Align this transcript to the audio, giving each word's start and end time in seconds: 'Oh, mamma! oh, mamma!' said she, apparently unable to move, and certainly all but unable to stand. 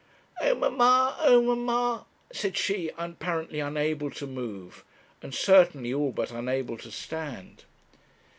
'Oh, 0.41 0.55
mamma! 0.55 1.15
oh, 1.19 1.39
mamma!' 1.43 2.07
said 2.33 2.57
she, 2.57 2.89
apparently 2.97 3.59
unable 3.59 4.09
to 4.09 4.25
move, 4.25 4.83
and 5.21 5.31
certainly 5.31 5.93
all 5.93 6.11
but 6.11 6.31
unable 6.31 6.79
to 6.79 6.89
stand. 6.89 7.65